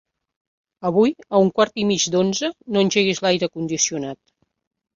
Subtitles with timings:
[0.89, 4.21] Avui a un quart i mig d'onze no engeguis l'aire condicionat.